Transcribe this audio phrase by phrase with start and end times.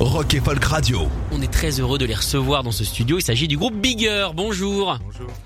[0.00, 1.08] Rock et Folk Radio.
[1.32, 3.18] On est très heureux de les recevoir dans ce studio.
[3.18, 4.28] Il s'agit du groupe Bigger.
[4.32, 4.96] Bonjour.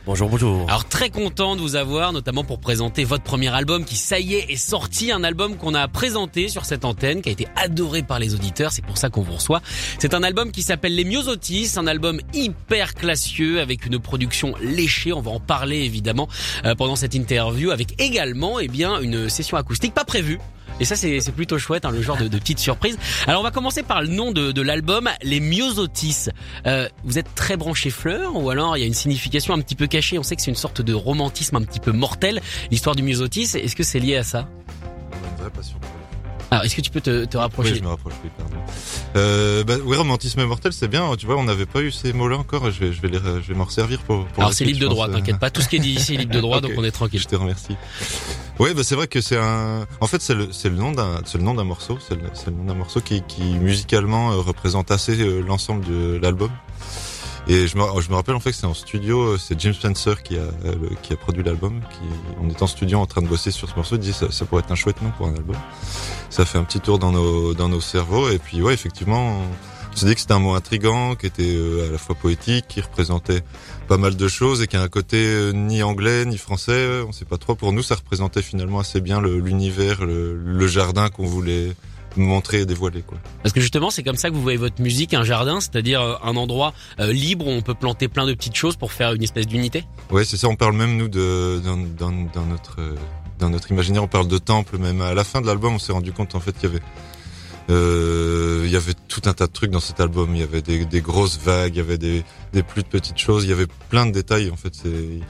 [0.04, 0.66] Bonjour, bonjour.
[0.68, 4.34] Alors très content de vous avoir, notamment pour présenter votre premier album qui, ça y
[4.34, 5.10] est, est sorti.
[5.10, 8.72] Un album qu'on a présenté sur cette antenne, qui a été adoré par les auditeurs.
[8.72, 9.62] C'est pour ça qu'on vous reçoit.
[9.98, 15.14] C'est un album qui s'appelle Les Myosotis, un album hyper classieux avec une production léchée.
[15.14, 16.28] On va en parler évidemment
[16.66, 20.38] euh, pendant cette interview, avec également, eh bien, une session acoustique pas prévue.
[20.80, 22.98] Et ça, c'est plutôt chouette, hein, le genre de, petite surprise.
[23.26, 26.28] Alors, on va commencer par le nom de, de l'album, les Myosotis.
[26.66, 29.74] Euh, vous êtes très branché fleurs ou alors il y a une signification un petit
[29.74, 32.96] peu cachée On sait que c'est une sorte de romantisme un petit peu mortel, l'histoire
[32.96, 33.56] du Myosotis.
[33.56, 34.48] Est-ce que c'est lié à ça?
[36.52, 38.56] Alors, est-ce que tu peux te, te Oui, rapprocher je me rapproche, oui, pardon.
[39.16, 41.16] Euh, bah, oui, romantisme mortel, c'est bien.
[41.16, 42.70] Tu vois, on n'avait pas eu ces mots-là encore.
[42.70, 44.26] Je vais, je vais, les, je vais m'en servir pour.
[44.26, 45.50] pour Alors, c'est libre de droit, t'inquiète pas.
[45.50, 47.20] Tout ce qui est dit ici est libre de droit, donc on est tranquille.
[47.20, 47.76] Je te remercie.
[48.58, 49.86] Ouais, bah c'est vrai que c'est un.
[50.00, 51.98] En fait, c'est le, c'est le nom d'un, c'est le nom d'un morceau.
[52.06, 55.84] C'est le, c'est le nom d'un morceau qui, qui musicalement euh, représente assez euh, l'ensemble
[55.86, 56.50] de l'album.
[57.48, 59.72] Et je me, je me rappelle en fait que c'est en studio, euh, c'est Jim
[59.72, 61.80] Spencer qui a, le- qui a produit l'album.
[61.90, 61.98] Qui,
[62.40, 63.96] on était en studio en train de bosser sur ce morceau.
[63.96, 65.56] Il disait ça, ça pourrait être un chouette nom pour un album.
[66.32, 68.30] Ça fait un petit tour dans nos, dans nos cerveaux.
[68.30, 69.42] Et puis ouais, effectivement,
[69.92, 72.64] on s'est dit que c'était un mot intrigant, qui était euh, à la fois poétique,
[72.68, 73.42] qui représentait
[73.86, 77.02] pas mal de choses et qui a un côté euh, ni anglais ni français.
[77.06, 77.54] On sait pas trop.
[77.54, 81.74] Pour nous, ça représentait finalement assez bien l'univers, le, le jardin qu'on voulait
[82.16, 83.18] montrer et dévoiler quoi.
[83.42, 86.14] Parce que justement, c'est comme ça que vous voyez votre musique, un jardin, c'est-à-dire euh,
[86.24, 89.22] un endroit euh, libre où on peut planter plein de petites choses pour faire une
[89.22, 89.84] espèce d'unité?
[90.10, 90.48] Ouais, c'est ça.
[90.48, 92.94] On parle même nous de dans, dans, dans notre euh,
[93.42, 94.78] dans notre imaginaire, on parle de temple.
[94.78, 96.82] Même à la fin de l'album, on s'est rendu compte en fait qu'il y avait
[97.70, 100.34] euh, il y avait tout un tas de trucs dans cet album.
[100.34, 103.18] Il y avait des, des grosses vagues, il y avait des, des plus de petites
[103.18, 103.44] choses.
[103.44, 104.50] Il y avait plein de détails.
[104.50, 105.22] En fait, il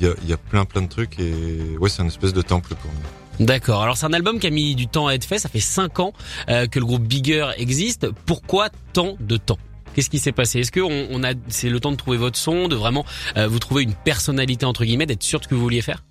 [0.00, 1.32] y a, il y a plein plein de trucs et
[1.78, 3.46] ouais, c'est une espèce de temple pour nous.
[3.46, 3.82] D'accord.
[3.82, 5.38] Alors c'est un album qui a mis du temps à être fait.
[5.38, 6.12] Ça fait cinq ans
[6.48, 8.08] euh, que le groupe Bigger existe.
[8.26, 9.58] Pourquoi tant de temps?
[9.94, 10.60] Qu'est-ce qui s'est passé?
[10.60, 13.04] Est-ce que on, on a c'est le temps de trouver votre son, de vraiment
[13.36, 16.02] euh, vous trouver une personnalité entre guillemets, d'être sûr de ce que vous vouliez faire?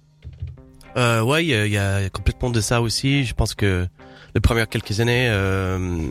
[0.98, 3.24] Euh, ouais, il y, y a complètement de ça aussi.
[3.24, 3.88] Je pense que
[4.36, 6.08] les premières quelques années, euh,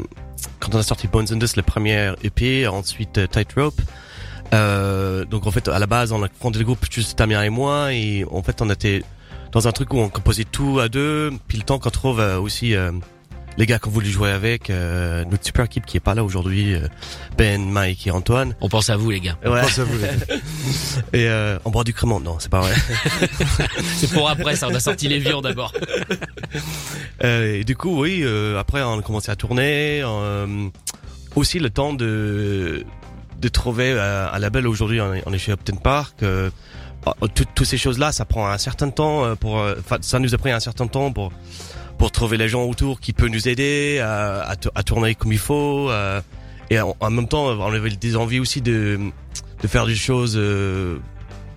[0.58, 3.80] quand on a sorti Bones and Dust, le premier EP, ensuite euh, Tightrope.
[4.52, 7.50] Euh, donc en fait, à la base, on a fondé le groupe juste Damien et
[7.50, 9.02] moi, et en fait, on était
[9.52, 11.32] dans un truc où on composait tout à deux.
[11.48, 12.92] Puis le temps qu'on trouve euh, aussi euh,
[13.58, 16.74] les gars qu'on voulait jouer avec, euh, notre super équipe qui est pas là aujourd'hui,
[16.74, 16.86] euh,
[17.36, 18.54] Ben, Mike et Antoine.
[18.60, 19.36] On pense à vous les gars.
[19.44, 19.62] Ouais.
[19.68, 19.98] ça vous
[21.12, 22.74] Et euh, on boit du crément, non, c'est pas vrai.
[23.96, 24.68] C'est pour après ça.
[24.68, 25.72] On a sorti les viands d'abord.
[27.22, 30.00] Euh, et du coup, oui, euh, après on a commencé à tourner.
[30.02, 30.68] euh,
[31.36, 32.84] aussi le temps de
[33.40, 34.66] de trouver euh, un label.
[34.66, 36.24] Aujourd'hui, on, est- on est chez Upton Park.
[37.34, 39.56] Tout- toutes ces choses-là, ça prend un certain temps pour.
[39.78, 41.30] Enfin, ça nous a pris un certain temps pour
[42.00, 45.32] pour trouver les gens autour qui peuvent nous aider à, à, to- à tourner comme
[45.34, 45.90] il faut.
[45.90, 46.22] euh,
[46.70, 48.98] et en, en même temps, on avait des envies aussi de
[49.62, 50.96] de faire des choses euh,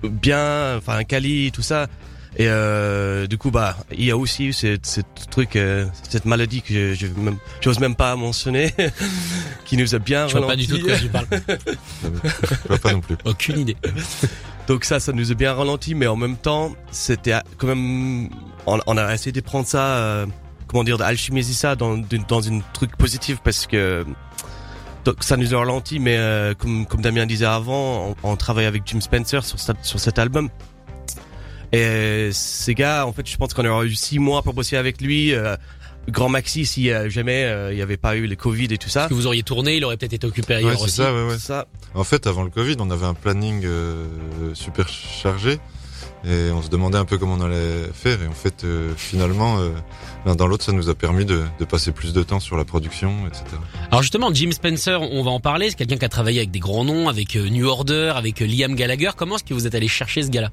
[0.03, 1.87] bien, enfin un quali, tout ça.
[2.35, 6.25] Et euh, du coup, bah, il y a aussi eu cette, cette truc, euh, cette
[6.25, 8.73] maladie que je, je même, j'ose même pas mentionner,
[9.65, 11.05] qui nous a bien Je vois pas du tout de quoi ralenti.
[11.05, 11.27] tu parles.
[12.63, 13.15] Je vois pas non plus.
[13.23, 13.77] Aucune idée.
[14.67, 18.29] Donc ça, ça nous a bien ralenti, mais en même temps, c'était quand même,
[18.67, 20.25] on, on a essayé de prendre ça, euh,
[20.67, 24.05] comment dire, d'alchimiser ça dans, d'une- dans une truc positif parce que
[25.05, 28.65] donc ça nous a ralenti, mais euh, comme, comme Damien disait avant, on, on travaille
[28.65, 30.49] avec Jim Spencer sur, cette- sur cet album.
[31.71, 35.01] Et ces gars, en fait, je pense qu'on aurait eu six mois pour bosser avec
[35.01, 35.33] lui.
[35.33, 35.55] euh,
[36.09, 38.89] Grand Maxi, si euh, jamais euh, il n'y avait pas eu les Covid et tout
[38.89, 39.01] ça.
[39.01, 40.91] Parce que vous auriez tourné, il aurait peut-être été occupé ailleurs Ouais, aussi.
[40.97, 41.37] ça, ouais, ouais.
[41.39, 44.05] Ça, En fait, avant le Covid, on avait un planning euh,
[44.53, 45.59] super chargé
[46.25, 48.21] et on se demandait un peu comment on allait faire.
[48.21, 49.69] Et en fait, euh, finalement, euh,
[50.25, 52.65] l'un dans l'autre, ça nous a permis de, de passer plus de temps sur la
[52.65, 53.43] production, etc.
[53.91, 55.69] Alors justement, Jim Spencer, on va en parler.
[55.69, 58.75] C'est quelqu'un qui a travaillé avec des grands noms, avec euh, New Order, avec Liam
[58.75, 59.11] Gallagher.
[59.17, 60.51] Comment est-ce que vous êtes allé chercher ce gars-là?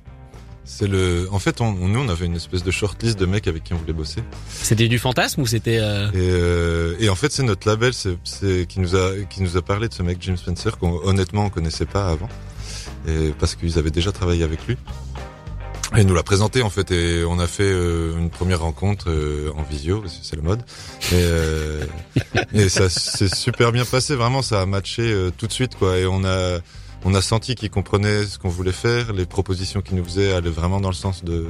[0.64, 3.64] C'est le, en fait, on, nous, on avait une espèce de shortlist de mecs avec
[3.64, 4.22] qui on voulait bosser.
[4.49, 8.67] C'était du fantasme ou c'était euh, Et, euh, et en fait, c'est notre label, c'est
[8.69, 11.50] qui nous a, qui nous a parlé de ce mec Jim Spencer qu'on honnêtement on
[11.50, 12.28] connaissait pas avant,
[13.08, 14.76] et parce qu'ils avaient déjà travaillé avec lui.
[15.97, 19.51] Il nous l'a présenté en fait et on a fait euh, une première rencontre euh,
[19.57, 20.63] en visio, parce que c'est le mode.
[21.13, 21.85] Et, euh,
[22.53, 25.99] et ça s'est super bien passé, vraiment ça a matché tout de suite quoi.
[25.99, 26.59] Et on a
[27.05, 30.51] on a senti qu'il comprenait ce qu'on voulait faire, les propositions qu'il nous faisait allaient
[30.51, 31.47] vraiment dans le sens de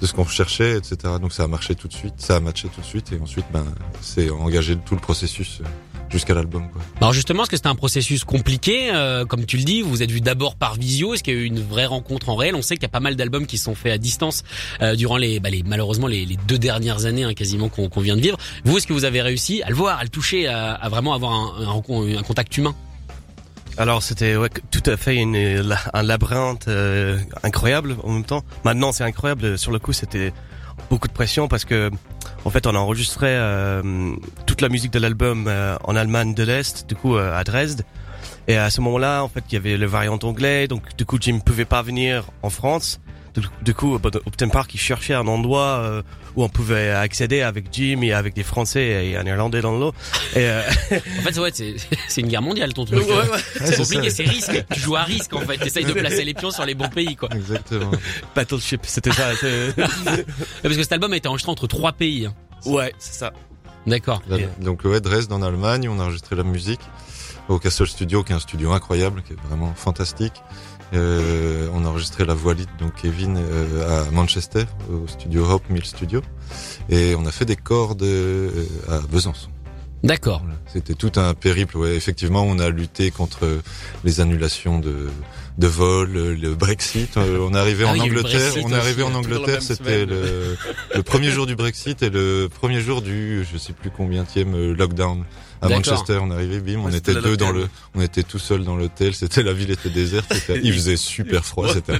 [0.00, 1.14] de ce qu'on recherchait, etc.
[1.20, 3.46] Donc ça a marché tout de suite, ça a matché tout de suite et ensuite
[3.52, 3.64] ben
[4.00, 5.60] c'est engagé tout le processus
[6.10, 6.68] jusqu'à l'album.
[6.70, 6.82] Quoi.
[7.00, 10.10] Alors justement, est-ce que c'était un processus compliqué euh, Comme tu le dis, vous êtes
[10.10, 11.14] vu d'abord par visio.
[11.14, 12.54] Est-ce qu'il y a eu une vraie rencontre en réel?
[12.54, 14.42] On sait qu'il y a pas mal d'albums qui sont faits à distance
[14.82, 18.16] euh, durant les, bah, les, malheureusement les, les, deux dernières années hein, quasiment qu'on vient
[18.16, 18.38] de vivre.
[18.64, 21.14] Vous, est-ce que vous avez réussi à le voir, à le toucher, à, à vraiment
[21.14, 22.74] avoir un, un, un contact humain?
[23.78, 25.36] Alors c'était ouais, tout à fait une,
[25.94, 28.42] un labyrinthe euh, incroyable en même temps.
[28.64, 29.56] Maintenant c'est incroyable.
[29.56, 30.32] Sur le coup c'était
[30.90, 31.90] beaucoup de pression parce que
[32.44, 34.14] en fait, on a enregistré euh,
[34.46, 37.84] toute la musique de l'album euh, en Allemagne de l'Est, du coup euh, à Dresde.
[38.46, 41.18] Et à ce moment-là, en fait, il y avait le variant anglais, donc du coup,
[41.20, 43.00] Jim pouvait pas venir en France.
[43.62, 46.02] Du, coup, Upton Park, il cherchait un endroit euh,
[46.36, 49.92] où on pouvait accéder avec Jim et avec des Français et un Irlandais dans l'eau.
[50.36, 50.62] Euh...
[50.90, 51.50] en fait, ouais,
[52.08, 53.06] c'est une guerre mondiale ton truc.
[53.06, 53.38] Ouais, ouais.
[53.64, 54.64] C'est compliqué, c'est risque.
[54.72, 55.58] Tu joues à risque en fait.
[55.58, 57.28] T'essayes de placer les pions sur les bons pays, quoi.
[57.32, 57.90] Exactement.
[58.34, 59.28] Battleship, c'était ça.
[60.62, 62.26] Parce que cet album a été enregistré entre trois pays.
[62.26, 62.34] Hein.
[62.66, 63.32] Ouais, c'est ça.
[63.86, 64.22] D'accord.
[64.60, 66.80] Donc ouais, Dresde en Allemagne, on a enregistré la musique
[67.48, 70.42] au Castle Studio, qui est un studio incroyable, qui est vraiment fantastique.
[70.94, 75.68] Euh, on a enregistré la voix lead, donc Kevin, euh, à Manchester, au studio Hope
[75.68, 76.22] Mill Studio.
[76.88, 79.50] Et on a fait des cordes euh, à Besançon.
[80.04, 80.42] D'accord.
[80.66, 81.76] C'était tout un périple.
[81.76, 83.60] Ouais, effectivement, on a lutté contre
[84.04, 85.08] les annulations de
[85.58, 87.16] de vol, le Brexit.
[87.16, 88.52] On est arrivé ah en Angleterre.
[88.62, 89.60] On est arrivé en Angleterre.
[89.60, 90.56] C'était le,
[90.94, 95.24] le, premier jour du Brexit et le premier jour du, je sais plus combienième lockdown
[95.60, 96.18] à Manchester.
[96.22, 99.14] On est arrivé, bim, on était deux dans le, on était tout seul dans l'hôtel.
[99.14, 100.32] C'était la ville était déserte.
[100.62, 101.68] il faisait super froid.
[101.72, 101.94] C'était.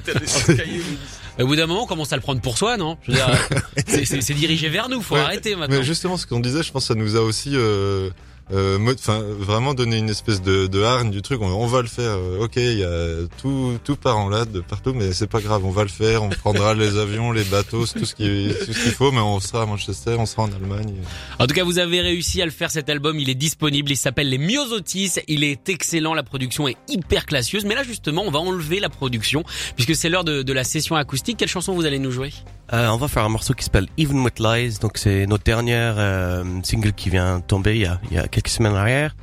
[1.40, 2.98] Au bout d'un moment, on commence à le prendre pour soi, non?
[3.86, 5.00] C'est dirigé vers nous.
[5.00, 5.78] Faut arrêter maintenant.
[5.78, 7.52] Mais justement, ce qu'on disait, je pense, ça nous a aussi.
[7.54, 8.10] Euh,
[8.52, 11.40] euh, enfin vraiment donner une espèce de, de hargne du truc.
[11.42, 12.12] On, va le faire.
[12.12, 15.64] Euh, ok, il y a tout tout part en de partout, mais c'est pas grave.
[15.64, 16.22] On va le faire.
[16.22, 19.40] On prendra les avions, les bateaux, tout ce qui tout ce qu'il faut, mais on
[19.40, 20.94] sera à Manchester, on sera en Allemagne.
[21.38, 22.70] En tout cas, vous avez réussi à le faire.
[22.70, 23.90] Cet album, il est disponible.
[23.90, 25.14] Il s'appelle Les Myosotis.
[25.28, 26.14] Il est excellent.
[26.14, 27.64] La production est hyper classieuse.
[27.64, 30.96] Mais là, justement, on va enlever la production puisque c'est l'heure de, de la session
[30.96, 31.36] acoustique.
[31.38, 32.32] Quelle chanson vous allez nous jouer?
[32.72, 34.78] Euh, On va faire un morceau qui s'appelle Even with Lies.
[34.80, 38.28] Donc c'est notre dernière euh, single qui vient tomber il y a, il y a
[38.38, 39.16] quelques semaines arrière.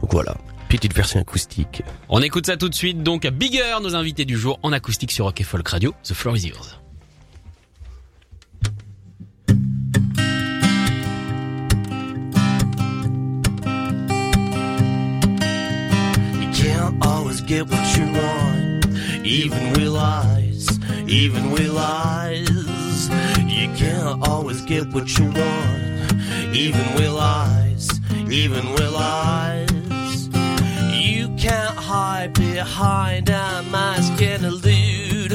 [0.00, 0.36] Donc voilà,
[0.68, 1.82] petite version acoustique.
[2.08, 3.02] On écoute ça tout de suite.
[3.02, 5.94] Donc Bigger, nos invités du jour en acoustique sur Rock Folk Radio.
[6.04, 6.78] The floor is yours.
[17.02, 18.86] always get what you want,
[19.26, 20.68] even with lies,
[21.08, 23.08] even with lies.
[23.48, 27.63] You can't always get what you want, even with lies.
[28.34, 30.28] Even with lies.
[30.90, 35.32] You can't hide behind a mask and elude.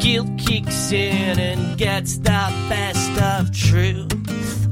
[0.00, 4.68] Guilt kicks in and gets the best of truth.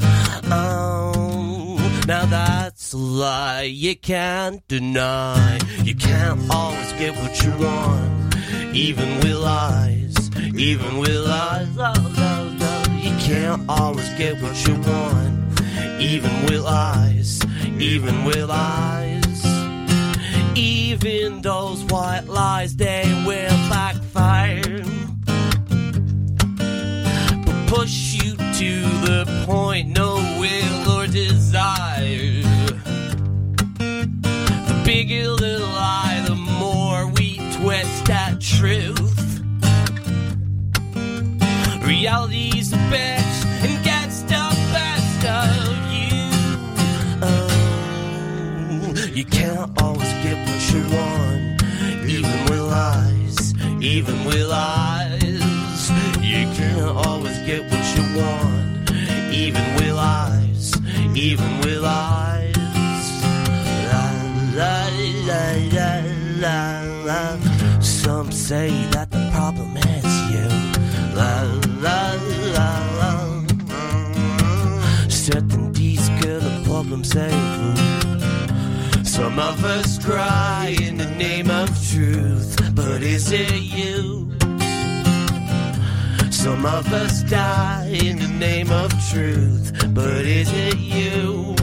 [0.51, 1.77] Oh,
[2.09, 5.59] now that's a lie you can't deny.
[5.83, 8.35] You can't always get what you want,
[8.75, 11.69] even with lies, even with lies.
[11.79, 12.14] Oh,
[13.25, 15.59] can't always get what you want
[15.99, 17.41] even with lies,
[17.79, 19.47] even with lies.
[20.55, 24.85] Even those white lies, they will backfire.
[27.47, 28.73] But push you to
[29.09, 32.43] the point no will or desire.
[34.69, 39.14] The bigger the lie, the more we twist that truth.
[42.05, 44.45] Reality's a bitch and gets the
[44.75, 45.57] best of
[45.91, 46.29] You
[47.23, 51.63] oh, You can't always get what you want,
[52.07, 55.89] even with lies, even with lies.
[56.21, 58.91] You can't always get what you want,
[59.33, 60.75] even with lies,
[61.17, 63.07] even with lies.
[63.89, 64.05] La
[64.59, 64.77] la
[65.25, 65.53] la
[66.45, 66.69] la
[67.07, 67.81] la.
[67.81, 68.69] Some say
[79.05, 84.33] Some of us cry in the name of truth, but is it you?
[86.33, 91.55] Some of us die in the name of truth, but is it you?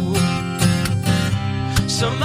[1.90, 2.24] Some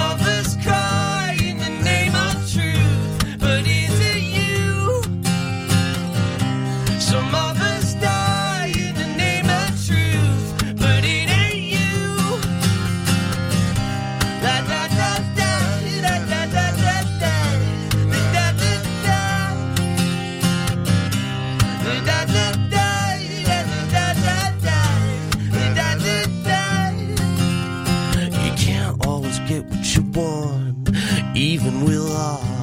[31.35, 32.57] even with eyes.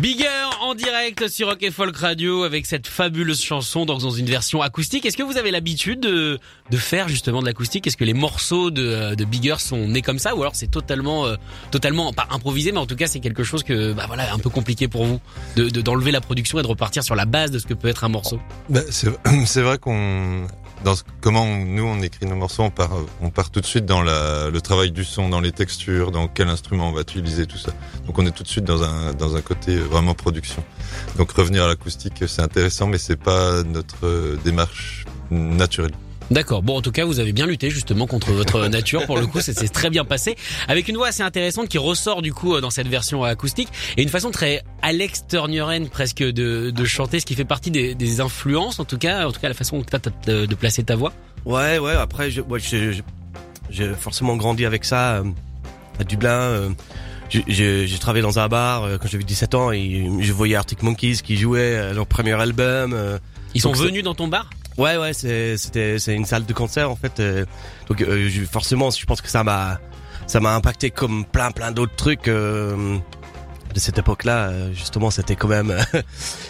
[0.00, 0.26] Bigger
[0.60, 5.06] en direct sur Rock et Folk Radio avec cette fabuleuse chanson dans une version acoustique.
[5.06, 6.40] Est-ce que vous avez l'habitude de,
[6.72, 7.86] faire justement de l'acoustique?
[7.86, 11.26] Est-ce que les morceaux de, de, Bigger sont nés comme ça ou alors c'est totalement
[11.26, 11.36] euh,
[11.70, 14.50] totalement pas improvisé mais en tout cas c'est quelque chose que bah voilà un peu
[14.50, 15.20] compliqué pour vous
[15.54, 18.02] de d'enlever la production et de repartir sur la base de ce que peut être
[18.02, 18.40] un morceau?
[18.68, 20.48] Ben, c'est vrai qu'on
[20.84, 24.02] dans comment nous on écrit nos morceaux, on part, on part tout de suite dans
[24.02, 27.58] la, le travail du son, dans les textures, dans quel instrument on va utiliser, tout
[27.58, 27.72] ça.
[28.06, 30.64] Donc on est tout de suite dans un dans un côté vraiment production.
[31.16, 35.92] Donc revenir à l'acoustique, c'est intéressant, mais c'est pas notre euh, démarche naturelle.
[36.30, 36.62] D'accord.
[36.62, 39.04] Bon, en tout cas, vous avez bien lutté justement contre votre nature.
[39.06, 40.36] Pour le coup, ça s'est très bien passé.
[40.68, 44.08] Avec une voix assez intéressante qui ressort du coup dans cette version acoustique et une
[44.08, 48.78] façon très Alex Turneren presque de, de chanter, ce qui fait partie des, des influences,
[48.80, 51.12] en tout cas, en tout cas la façon que t'as de, de placer ta voix.
[51.44, 51.92] Ouais, ouais.
[51.92, 53.02] Après, je- moi, je- je-
[53.68, 55.24] j'ai forcément grandi avec ça euh,
[55.98, 56.30] à Dublin.
[56.30, 56.68] euh,
[57.30, 61.16] j'ai- travaillé dans un bar euh, quand j'avais 17 ans et je voyais Arctic Monkeys
[61.22, 62.96] qui jouaient euh, leur premier album.
[63.54, 64.48] Ils sont venus dans ton bar?
[64.78, 67.20] Ouais, ouais, c'est c'était c'est une salle de concert en fait.
[67.20, 67.44] euh,
[67.88, 69.78] donc euh, forcément, je pense que ça m'a
[70.26, 72.28] ça m'a impacté comme plein plein d'autres trucs.
[72.28, 72.96] euh,
[73.72, 75.76] de cette époque-là, euh, justement, c'était quand même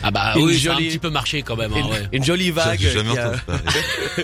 [0.02, 1.72] Ah bah Une oui, ça a un jolie- petit peu marché quand même.
[1.72, 2.08] hein, une, ouais.
[2.12, 2.80] une jolie vague.
[2.80, 3.34] Jamais a-.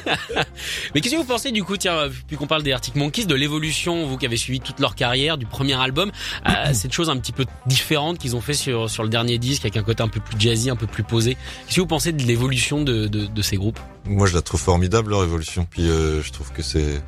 [0.94, 3.34] Mais qu'est-ce que vous pensez du coup, tiens, puis qu'on parle des Arctic Monkeys, de
[3.34, 6.10] l'évolution, vous qui avez suivi toute leur carrière, du premier album,
[6.48, 9.62] euh, cette chose un petit peu différente qu'ils ont fait sur sur le dernier disque,
[9.64, 11.34] avec un côté un peu plus jazzy, un peu plus posé.
[11.66, 13.78] Qu'est-ce que vous pensez de l'évolution de, de, de ces groupes?
[14.06, 15.66] Moi, je la trouve formidable leur évolution.
[15.70, 17.02] Puis euh, je trouve que c'est,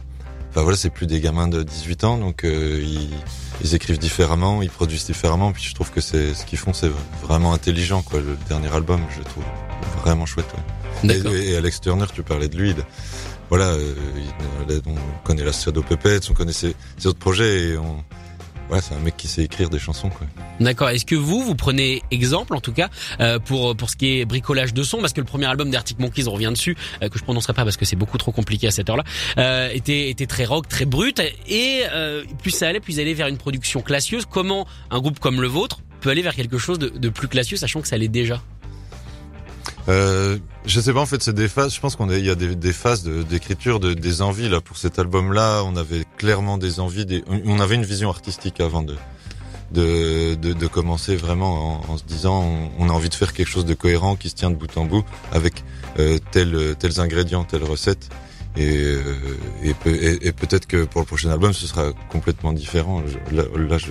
[0.51, 3.09] enfin voilà, c'est plus des gamins de 18 ans, donc euh, ils,
[3.63, 5.53] ils écrivent différemment, ils produisent différemment.
[5.53, 6.91] Puis je trouve que c'est ce qu'ils font, c'est
[7.23, 8.03] vraiment intelligent.
[8.03, 9.45] Quoi, le dernier album, je trouve
[10.03, 10.47] vraiment chouette.
[10.55, 11.09] ouais.
[11.35, 12.71] Et, et Alex Turner, tu parlais de lui.
[12.71, 12.77] il-
[13.49, 13.95] voilà, euh,
[14.69, 17.71] il- on connaît la Shadow Puppets, on connaît ses, ses autres projets.
[17.71, 18.05] Et on,
[18.71, 20.11] voilà, c'est un mec qui sait écrire des chansons.
[20.11, 20.29] Quoi.
[20.61, 20.91] D'accord.
[20.91, 24.25] Est-ce que vous, vous prenez exemple, en tout cas, euh, pour pour ce qui est
[24.25, 27.19] bricolage de son, parce que le premier album d'Arctic Monkeys, on revient dessus, euh, que
[27.19, 29.03] je prononcerai pas parce que c'est beaucoup trop compliqué à cette heure-là,
[29.39, 33.15] euh, était était très rock, très brut, et euh, plus ça allait, plus il allait
[33.15, 34.25] vers une production classieuse.
[34.25, 37.57] Comment un groupe comme le vôtre peut aller vers quelque chose de, de plus classieux,
[37.57, 38.41] sachant que ça l'est déjà?
[39.89, 41.75] Euh, je sais pas en fait c'est des phases.
[41.75, 44.77] Je pense qu'on il y a des, des phases d'écriture de, des envies là pour
[44.77, 45.63] cet album-là.
[45.65, 47.07] On avait clairement des envies.
[47.07, 48.97] Des, on avait une vision artistique avant de
[49.73, 53.33] de, de, de commencer vraiment en, en se disant on, on a envie de faire
[53.33, 55.65] quelque chose de cohérent qui se tient de bout en bout avec
[55.99, 58.09] euh, tels tels ingrédients, telles recettes.
[58.57, 59.03] Et, euh,
[59.63, 63.03] et, peut- et- et peut-être que pour le prochain album ce sera complètement différent.
[63.07, 63.91] Je- là, là, je, je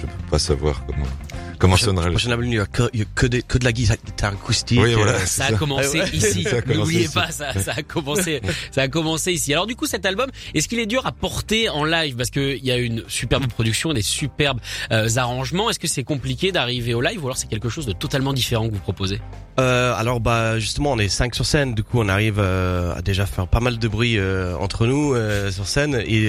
[0.00, 1.04] je peux pas savoir comment
[1.58, 2.12] comment sonnera le.
[2.12, 3.98] Prochain album, il y a que, il y a que, des- que de la guitare,
[4.32, 4.80] acoustique.
[4.82, 5.12] Oui, voilà.
[5.12, 5.56] euh, Ça a ça.
[5.56, 6.16] commencé Ah ouais.
[6.16, 6.44] ici.
[6.44, 7.12] Ça a commencé N'oubliez ici.
[7.14, 8.40] pas, ça, ça a commencé,
[8.70, 9.52] ça a commencé ici.
[9.52, 12.16] Alors du coup, cet album, est-ce qu'il est dur à porter en live?
[12.16, 14.60] Parce que il y a une superbe production, des superbes
[14.92, 15.68] euh, arrangements.
[15.68, 18.66] Est-ce que c'est compliqué d'arriver au live ou alors c'est quelque chose de totalement différent
[18.66, 19.20] que vous proposez?
[19.58, 23.02] Euh, alors bah justement on est cinq sur scène, du coup on arrive euh, à
[23.02, 25.96] déjà faire pas mal de bruit euh, entre nous euh, sur scène.
[26.06, 26.28] Et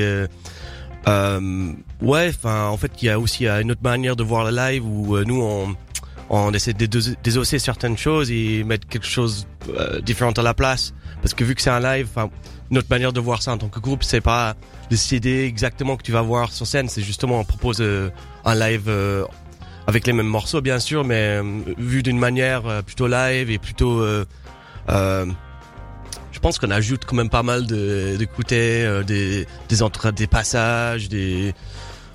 [1.08, 4.86] euh, ouais en fait il y a aussi une autre manière de voir le live
[4.86, 5.76] où nous
[6.30, 10.54] on essaie de dés- désosser certaines choses et mettre quelque chose euh, différent à la
[10.54, 10.94] place.
[11.22, 12.08] Parce que vu que c'est un live
[12.70, 14.56] notre manière de voir ça en tant que groupe c'est pas
[14.90, 16.88] le CD exactement que tu vas voir sur scène.
[16.90, 17.82] C'est justement on propose
[18.46, 18.90] un live
[19.88, 21.42] avec les mêmes morceaux bien sûr, mais
[21.78, 24.02] vu d'une manière plutôt live et plutôt,
[26.42, 31.08] pense qu'on ajoute quand même pas mal de d'écouter euh, des des entre des passages,
[31.10, 31.54] des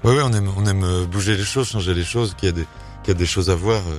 [0.04, 2.50] Ouais, ouais, on aime, on aime euh, bouger les choses, changer les choses, qu'il y
[2.50, 2.66] a des,
[3.02, 3.80] qu'il y a des choses à voir.
[3.88, 3.98] euh,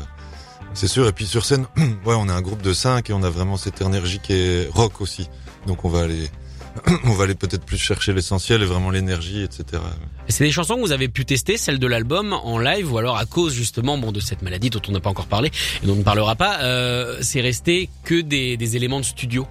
[0.73, 1.07] C'est sûr.
[1.07, 1.65] Et puis sur scène,
[2.05, 4.69] ouais, on est un groupe de cinq et on a vraiment cette énergie qui est
[4.71, 5.27] rock aussi.
[5.65, 6.29] Donc on va aller,
[7.03, 9.81] on va aller peut-être plus chercher l'essentiel et vraiment l'énergie, etc.
[10.27, 12.97] Et C'est des chansons que vous avez pu tester, celles de l'album en live ou
[12.99, 15.51] alors à cause justement bon de cette maladie dont on n'a pas encore parlé
[15.83, 16.61] et dont on ne parlera pas.
[16.61, 19.45] Euh, c'est resté que des, des éléments de studio.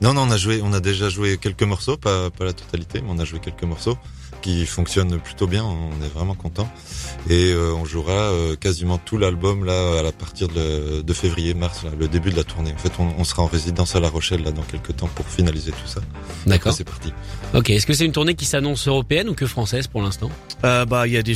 [0.00, 3.00] Non, non, on a joué, on a déjà joué quelques morceaux, pas, pas la totalité,
[3.02, 3.98] mais on a joué quelques morceaux
[4.40, 5.62] qui fonctionnent plutôt bien.
[5.62, 6.66] On est vraiment content.
[7.28, 11.52] Et euh, on jouera euh, quasiment tout l'album là à la partir de, de février,
[11.52, 12.72] mars, là, le début de la tournée.
[12.72, 15.26] En fait, on, on sera en résidence à La Rochelle là dans quelques temps pour
[15.26, 16.00] finaliser tout ça.
[16.46, 16.72] D'accord.
[16.72, 17.12] C'est parti.
[17.52, 17.68] Ok.
[17.68, 20.30] Est-ce que c'est une tournée qui s'annonce européenne ou que française pour l'instant?
[20.64, 21.34] Euh, bah il y a des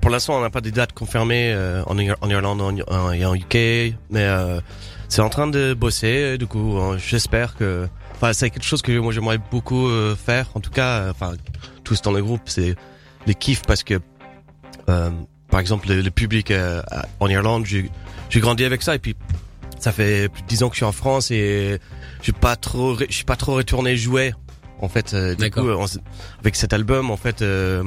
[0.00, 3.24] pour l'instant on n'a pas des dates confirmées euh, en, en Irlande en, en- et
[3.24, 4.60] en UK, mais euh,
[5.08, 6.38] c'est en train de bosser.
[6.38, 10.48] Du coup euh, j'espère que enfin c'est quelque chose que moi j'aimerais beaucoup euh, faire.
[10.54, 11.32] En tout cas euh, enfin
[11.84, 12.74] tous dans le groupe c'est
[13.26, 14.00] les kiffs parce que
[14.88, 15.10] euh,
[15.50, 16.82] par exemple le, le public euh,
[17.20, 17.90] en Irlande j'ai
[18.30, 19.14] j'ai grandi avec ça et puis
[19.78, 21.78] ça fait plus de dix ans que je suis en France et
[22.22, 24.34] j'ai pas trop je suis pas trop retourné jouer
[24.80, 25.86] en fait euh, du coup on
[26.40, 27.82] avec cet album en fait euh,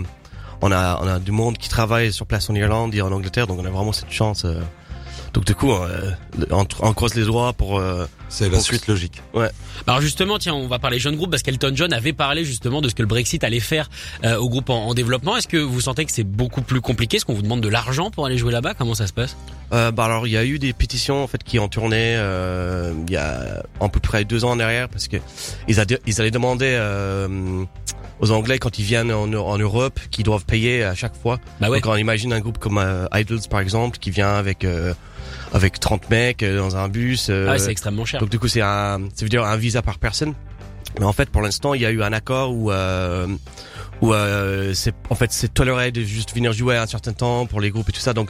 [0.61, 3.47] on a on a du monde qui travaille sur place en Irlande et en Angleterre
[3.47, 4.61] donc on a vraiment cette chance euh,
[5.33, 6.11] Donc du coup, euh,
[6.51, 7.79] on, on croise les doigts pour.
[8.29, 9.21] C'est la suite logique.
[9.85, 12.89] Alors justement, tiens, on va parler jeunes groupes parce qu'Elton John avait parlé justement de
[12.89, 13.89] ce que le Brexit allait faire
[14.23, 15.37] euh, au groupe en, en développement.
[15.37, 17.17] Est-ce que vous sentez que c'est beaucoup plus compliqué?
[17.17, 18.73] Est-ce qu'on vous demande de l'argent pour aller jouer là-bas?
[18.73, 19.37] Comment ça se passe?
[19.73, 22.93] Euh, bah alors il y a eu des pétitions en fait qui ont tourné euh,
[23.05, 25.17] il y a à peu près deux ans en arrière parce que
[25.67, 27.65] ils, allaient demander euh,
[28.21, 31.39] aux Anglais quand ils viennent en, en Europe qu'ils doivent payer à chaque fois.
[31.59, 31.81] Bah ouais.
[31.81, 34.93] Donc on imagine un groupe comme euh, Idols par exemple qui vient avec euh,
[35.53, 37.27] avec 30 mecs euh, dans un bus.
[37.29, 38.19] euh, Ah ouais, c'est extrêmement cher.
[38.19, 40.33] donc du coup c'est un ça veut dire un visa par personne.
[40.99, 43.27] Mais en fait pour l'instant il y a eu un accord où euh,
[44.01, 47.45] où euh, c'est en fait c'est toléré de juste venir jouer à un certain temps
[47.45, 48.29] pour les groupes et tout ça donc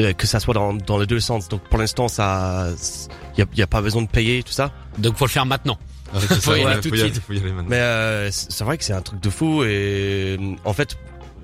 [0.00, 2.68] euh, que ça soit dans, dans les deux sens donc pour l'instant ça
[3.36, 5.46] il y a, y a pas besoin de payer tout ça Donc faut le faire
[5.46, 5.78] maintenant.
[6.14, 7.20] Arrêtez Faut y aller tout de suite.
[7.26, 7.68] faut y aller maintenant.
[7.70, 10.96] mais euh, c'est c'est vrai que c'est un truc de fou et euh, en fait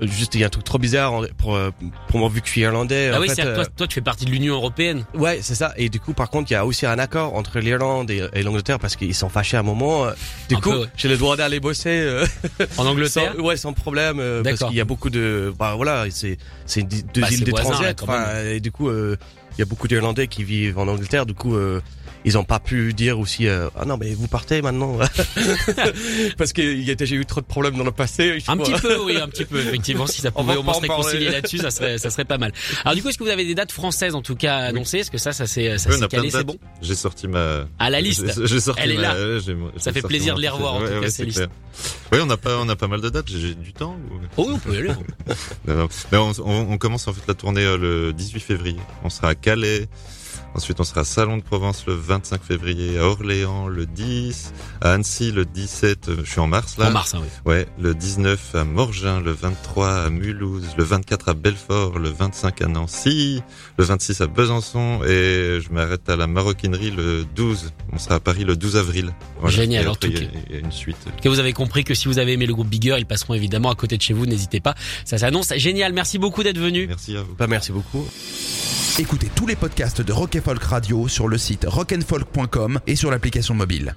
[0.02, 1.70] juste il y a un truc trop bizarre pour euh,
[2.08, 3.86] pour moi vu que je suis irlandais Ah en oui, fait, c'est euh, toi, toi
[3.86, 5.04] tu fais partie de l'Union européenne.
[5.14, 7.58] ouais c'est ça et du coup par contre il y a aussi un accord entre
[7.60, 10.12] l'Irlande et, et l'Angleterre parce qu'ils sont fâchés à un moment euh,
[10.48, 10.86] du Un coup ouais.
[10.96, 12.26] j'ai le droit d'aller bosser euh,
[12.78, 13.34] En Angleterre.
[13.36, 16.82] Sans, ouais, sans problème, euh, parce qu'il y a beaucoup de, bah voilà, c'est c'est
[16.82, 17.96] deux Bah, îles c'est de voisin, là, transit.
[17.98, 19.16] quand Enfin, et du coup, euh,
[19.56, 21.26] il y a beaucoup d'Irlandais qui vivent en Angleterre.
[21.26, 21.80] Du coup, euh,
[22.24, 24.96] ils ont pas pu dire aussi, euh, ah non, mais vous partez maintenant,
[26.38, 28.38] parce qu'il y a déjà eu trop de problèmes dans le passé.
[28.48, 28.66] Un crois.
[28.66, 29.58] petit peu, oui, un petit peu.
[29.60, 32.38] Effectivement, si ça pouvait va au moins se réconcilier là-dessus, ça serait, ça serait pas
[32.38, 32.52] mal.
[32.84, 34.98] Alors du coup, est-ce que vous avez des dates françaises en tout cas annoncées?
[34.98, 36.56] Est-ce que ça, ça s'est, ça Oui, calé, c'est bon?
[36.80, 37.64] J'ai sorti ma.
[37.78, 38.24] À la liste.
[38.40, 39.14] J'ai j'ai sorti Elle est là.
[39.14, 39.38] ouais,
[39.78, 41.48] Ça fait plaisir de les revoir, en tout ouais, cas, ces clair.
[42.12, 43.28] Oui, on a pas, on a pas mal de dates.
[43.30, 43.96] J'ai du temps.
[44.10, 44.88] ou- Oh, on peut y aller.
[45.66, 45.88] Non, non.
[46.10, 48.78] Mais on, on- on commence en fait la tournée euh, le 18 février.
[49.04, 49.88] On sera à Calais.
[50.54, 54.52] Ensuite, on sera à Salon de Provence le 25 février, à Orléans le 10,
[54.82, 56.08] à Annecy le 17.
[56.10, 56.88] euh, Je suis en mars là.
[56.88, 57.28] En mars, hein, oui.
[57.50, 62.60] Ouais, le 19 à Morgin, le 23 à Mulhouse, le 24 à Belfort, le 25
[62.60, 63.42] à Nancy,
[63.78, 67.72] le 26 à Besançon et je m'arrête à la maroquinerie le 12.
[67.94, 69.10] On sera à Paris le 12 avril.
[69.46, 70.18] Génial, Et en tout cas.
[70.50, 70.98] Il y a une suite.
[71.22, 73.70] Que vous avez compris que si vous avez aimé le groupe Bigger, ils passeront évidemment
[73.70, 74.26] à côté de chez vous.
[74.26, 74.74] N'hésitez pas.
[75.06, 75.94] Ça s'annonce génial.
[75.94, 76.86] Merci beaucoup d'être venu.
[76.88, 77.34] Merci à vous.
[77.36, 78.06] Bah, merci beaucoup.
[78.98, 83.54] Écoutez tous les podcasts de Rock Folk Radio sur le site rockandfolk.com et sur l'application
[83.54, 83.96] mobile.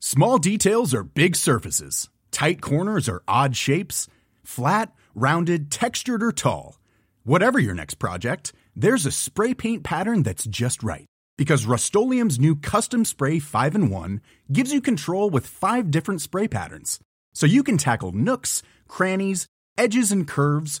[0.00, 2.08] Small details are big surfaces.
[2.32, 4.08] Tight corners are odd shapes.
[4.42, 6.80] Flat, rounded, textured, or tall.
[7.24, 11.06] Whatever your next project, there's a spray paint pattern that's just right.
[11.38, 14.20] Because Rust new Custom Spray 5 in 1
[14.52, 16.98] gives you control with five different spray patterns.
[17.32, 19.46] So you can tackle nooks, crannies,
[19.78, 20.80] edges, and curves